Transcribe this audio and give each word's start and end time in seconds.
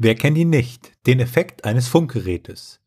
Wer 0.00 0.14
kennt 0.14 0.38
ihn 0.38 0.50
nicht, 0.50 0.92
den 1.06 1.18
Effekt 1.18 1.64
eines 1.64 1.88
Funkgerätes, 1.88 2.80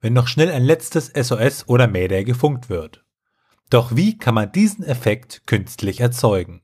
wenn 0.00 0.12
noch 0.12 0.26
schnell 0.26 0.50
ein 0.50 0.64
letztes 0.64 1.06
SOS 1.06 1.68
oder 1.68 1.86
Mayday 1.86 2.24
gefunkt 2.24 2.68
wird. 2.68 3.04
Doch 3.70 3.94
wie 3.94 4.18
kann 4.18 4.34
man 4.34 4.50
diesen 4.50 4.84
Effekt 4.84 5.46
künstlich 5.46 6.00
erzeugen? 6.00 6.62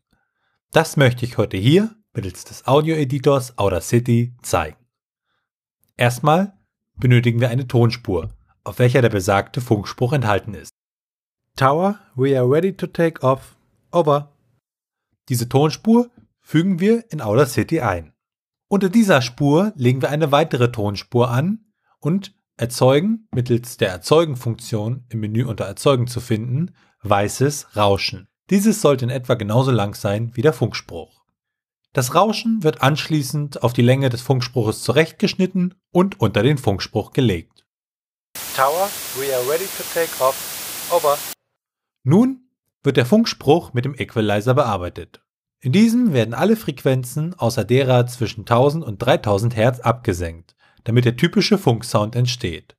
Das 0.72 0.96
möchte 0.96 1.24
ich 1.24 1.38
heute 1.38 1.56
hier 1.56 1.94
mittels 2.14 2.44
des 2.44 2.66
Audioeditors 2.66 3.58
Audacity 3.58 4.34
zeigen. 4.42 4.76
Erstmal 5.96 6.58
benötigen 6.96 7.40
wir 7.40 7.50
eine 7.50 7.68
Tonspur, 7.68 8.30
auf 8.64 8.80
welcher 8.80 9.02
der 9.02 9.08
besagte 9.08 9.60
Funkspruch 9.60 10.12
enthalten 10.12 10.54
ist. 10.54 10.72
Tower, 11.56 12.00
we 12.16 12.36
are 12.36 12.50
ready 12.50 12.76
to 12.76 12.88
take 12.88 13.22
off. 13.22 13.56
Over. 13.92 14.32
Diese 15.28 15.48
Tonspur 15.48 16.10
fügen 16.40 16.80
wir 16.80 17.04
in 17.12 17.20
Audacity 17.20 17.80
ein. 17.80 18.12
Unter 18.72 18.88
dieser 18.88 19.20
Spur 19.20 19.74
legen 19.76 20.00
wir 20.00 20.08
eine 20.08 20.32
weitere 20.32 20.72
Tonspur 20.72 21.30
an 21.30 21.66
und 22.00 22.34
erzeugen 22.56 23.28
mittels 23.30 23.76
der 23.76 23.90
Erzeugen-Funktion 23.90 25.04
im 25.10 25.20
Menü 25.20 25.44
unter 25.44 25.66
Erzeugen 25.66 26.06
zu 26.06 26.20
finden 26.20 26.74
weißes 27.02 27.76
Rauschen. 27.76 28.28
Dieses 28.48 28.80
sollte 28.80 29.04
in 29.04 29.10
etwa 29.10 29.34
genauso 29.34 29.72
lang 29.72 29.94
sein 29.94 30.30
wie 30.36 30.40
der 30.40 30.54
Funkspruch. 30.54 31.22
Das 31.92 32.14
Rauschen 32.14 32.62
wird 32.62 32.80
anschließend 32.80 33.62
auf 33.62 33.74
die 33.74 33.82
Länge 33.82 34.08
des 34.08 34.22
Funkspruches 34.22 34.80
zurechtgeschnitten 34.80 35.74
und 35.90 36.18
unter 36.18 36.42
den 36.42 36.56
Funkspruch 36.56 37.12
gelegt. 37.12 37.66
Tower, 38.56 38.88
we 39.18 39.36
are 39.36 39.46
ready 39.50 39.66
to 39.66 39.84
take 39.92 40.08
off. 40.18 40.88
Over. 40.90 41.18
Nun 42.04 42.48
wird 42.82 42.96
der 42.96 43.04
Funkspruch 43.04 43.74
mit 43.74 43.84
dem 43.84 43.94
Equalizer 43.94 44.54
bearbeitet. 44.54 45.22
In 45.64 45.70
diesem 45.70 46.12
werden 46.12 46.34
alle 46.34 46.56
Frequenzen 46.56 47.38
außer 47.38 47.62
derer 47.64 48.08
zwischen 48.08 48.40
1000 48.40 48.84
und 48.84 48.98
3000 48.98 49.54
Hertz 49.54 49.78
abgesenkt, 49.78 50.56
damit 50.82 51.04
der 51.04 51.16
typische 51.16 51.56
Funksound 51.56 52.16
entsteht. 52.16 52.74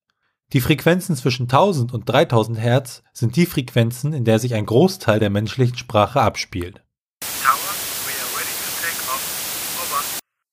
Die 0.51 0.59
Frequenzen 0.59 1.15
zwischen 1.15 1.43
1000 1.43 1.93
und 1.93 2.09
3000 2.09 2.59
Hertz 2.59 3.01
sind 3.13 3.37
die 3.37 3.45
Frequenzen, 3.45 4.11
in 4.11 4.25
der 4.25 4.37
sich 4.37 4.53
ein 4.53 4.65
Großteil 4.65 5.21
der 5.21 5.29
menschlichen 5.29 5.77
Sprache 5.77 6.19
abspielt. 6.19 6.83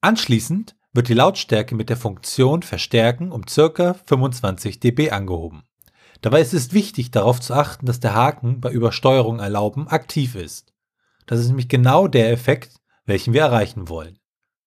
Anschließend 0.01 0.77
wird 0.92 1.08
die 1.08 1.14
Lautstärke 1.14 1.75
mit 1.75 1.89
der 1.89 1.97
Funktion 1.97 2.62
Verstärken 2.62 3.33
um 3.33 3.45
ca. 3.45 3.95
25 4.06 4.78
dB 4.78 5.11
angehoben. 5.11 5.64
Dabei 6.20 6.41
ist 6.41 6.55
es 6.55 6.73
wichtig 6.73 7.11
darauf 7.11 7.41
zu 7.41 7.55
achten, 7.55 7.86
dass 7.86 7.98
der 7.98 8.14
Haken 8.14 8.61
bei 8.61 8.70
Übersteuerung 8.70 9.41
erlauben 9.41 9.89
aktiv 9.89 10.36
ist. 10.36 10.73
Das 11.26 11.40
ist 11.40 11.48
nämlich 11.48 11.68
genau 11.68 12.08
der 12.08 12.30
Effekt, 12.32 12.76
welchen 13.04 13.32
wir 13.32 13.42
erreichen 13.42 13.88
wollen. 13.88 14.18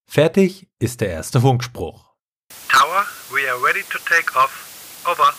Fertig 0.09 0.69
ist 0.79 1.01
der 1.01 1.09
erste 1.09 1.41
Funkspruch. 1.41 2.13
Tower, 2.69 3.05
we 3.31 3.49
are 3.49 3.61
ready 3.63 3.83
to 3.89 3.97
take 3.99 4.37
off. 4.37 5.03
Over. 5.05 5.33